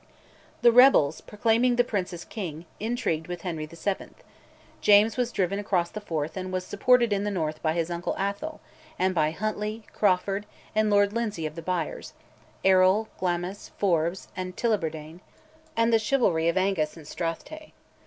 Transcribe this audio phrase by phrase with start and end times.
[0.63, 4.07] The rebels, proclaiming the prince as king, intrigued with Henry VII.;
[4.81, 8.15] James was driven across the Forth, and was supported in the north by his uncle,
[8.17, 8.61] Atholl,
[8.97, 12.13] and by Huntly, Crawford, and Lord Lindsay of the Byres,
[12.65, 15.19] Errol, Glamis, Forbes, and Tullibardine,
[15.77, 17.71] and the chivalry of Angus and Strathtay.